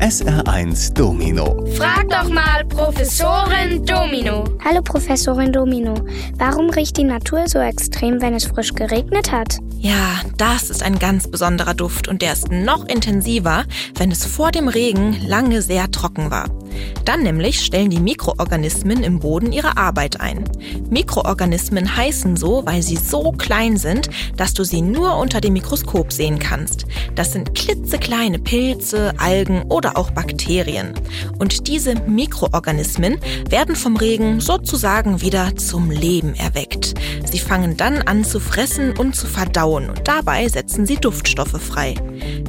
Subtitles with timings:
[0.00, 1.64] SR1 Domino.
[1.76, 4.44] Frag doch mal Professorin Domino.
[4.64, 5.94] Hallo Professorin Domino.
[6.36, 9.58] Warum riecht die Natur so extrem, wenn es frisch geregnet hat?
[9.78, 13.64] Ja, das ist ein ganz besonderer Duft und der ist noch intensiver,
[13.96, 16.48] wenn es vor dem Regen lange sehr trocken war.
[17.04, 20.44] Dann nämlich stellen die Mikroorganismen im Boden ihre Arbeit ein.
[20.90, 26.12] Mikroorganismen heißen so, weil sie so klein sind, dass du sie nur unter dem Mikroskop
[26.12, 26.86] sehen kannst.
[27.14, 30.94] Das sind klitzekleine Pilze, Algen oder auch Bakterien.
[31.38, 36.94] Und diese Mikroorganismen werden vom Regen sozusagen wieder zum Leben erweckt.
[37.30, 41.94] Sie fangen dann an zu fressen und zu verdauen und dabei setzen sie Duftstoffe frei.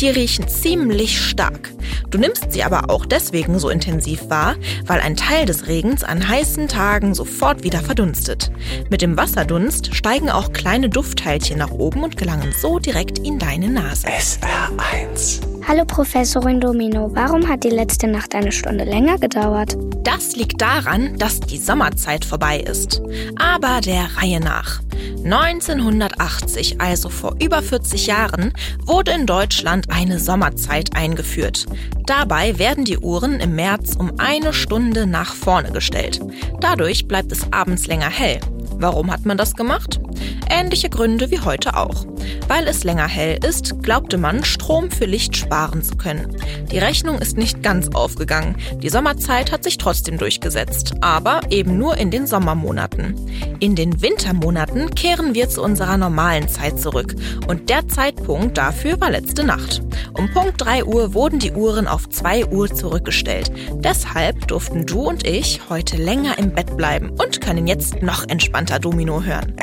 [0.00, 1.70] Die riechen ziemlich stark.
[2.10, 4.56] Du nimmst sie aber auch deswegen so intensiv wahr,
[4.86, 8.50] weil ein Teil des Regens an heißen Tagen sofort wieder verdunstet.
[8.90, 13.68] Mit dem Wasserdunst steigen auch kleine Duftteilchen nach oben und gelangen so direkt in deine
[13.68, 14.08] Nase.
[14.08, 15.40] SR1.
[15.68, 17.10] Hallo Professorin Domino.
[17.14, 19.76] Warum hat die letzte Nacht eine Stunde länger gedauert?
[20.02, 23.02] Das liegt daran, dass die Sommerzeit vorbei ist.
[23.36, 24.80] Aber der Reihe nach.
[25.24, 28.52] 1980, also vor über 40 Jahren,
[28.84, 31.66] wurde in Deutschland eine Sommerzeit eingeführt.
[32.06, 36.20] Dabei werden die Uhren im März um eine Stunde nach vorne gestellt.
[36.60, 38.40] Dadurch bleibt es abends länger hell.
[38.78, 40.00] Warum hat man das gemacht?
[40.48, 42.06] Ähnliche Gründe wie heute auch.
[42.48, 46.36] Weil es länger hell ist, glaubte man, Strom für Licht sparen zu können.
[46.70, 48.56] Die Rechnung ist nicht ganz aufgegangen.
[48.82, 53.14] Die Sommerzeit hat sich trotzdem durchgesetzt, aber eben nur in den Sommermonaten.
[53.60, 57.14] In den Wintermonaten kehren wir zu unserer normalen Zeit zurück
[57.46, 59.82] und der Zeitpunkt dafür war letzte Nacht.
[60.14, 63.50] Um Punkt 3 Uhr wurden die Uhren auf 2 Uhr zurückgestellt.
[63.74, 68.78] Deshalb durften du und ich heute länger im Bett bleiben und können jetzt noch entspannter
[68.78, 69.54] Domino hören.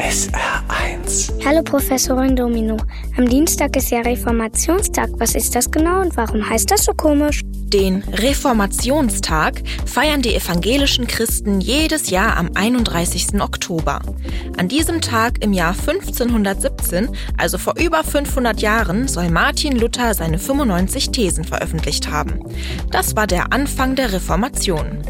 [1.18, 1.46] SR1.
[1.46, 2.78] Hallo Professorin Domino.
[3.18, 5.10] Am Dienstag ist ja Reformationstag.
[5.18, 7.42] Was ist das genau und warum heißt das so komisch?
[7.46, 13.42] Den Reformationstag feiern die evangelischen Christen jedes Jahr am 31.
[13.42, 14.02] Oktober.
[14.58, 20.40] An diesem Tag im Jahr 1517, also vor über 500 Jahren, soll Martin Luther seine
[20.40, 22.40] 95 Thesen veröffentlicht haben.
[22.92, 25.02] Das war der Anfang der Reformation.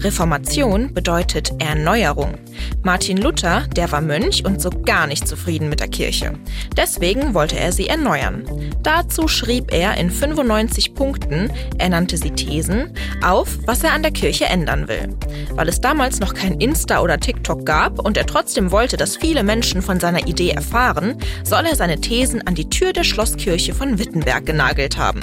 [0.00, 2.34] Reformation bedeutet Erneuerung.
[2.82, 6.32] Martin Luther, der war Mönch und so gar nicht zufrieden mit der Kirche.
[6.76, 8.44] Deswegen wollte er sie erneuern.
[8.82, 14.12] Dazu schrieb er in 95 Punkten, er nannte sie Thesen, auf, was er an der
[14.12, 15.16] Kirche ändern will.
[15.50, 19.42] Weil es damals noch kein Insta oder TikTok gab und er trotzdem wollte, dass viele
[19.42, 23.98] Menschen von seiner Idee erfahren, soll er seine Thesen an die Tür der Schlosskirche von
[23.98, 25.20] Wittenberg genagelt haben.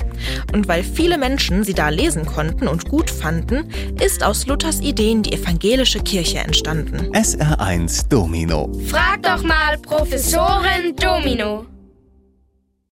[0.53, 5.23] Und weil viele Menschen sie da lesen konnten und gut fanden, ist aus Luthers Ideen
[5.23, 7.09] die evangelische Kirche entstanden.
[7.27, 8.71] SR1 Domino.
[8.87, 11.65] Frag doch mal Professorin Domino.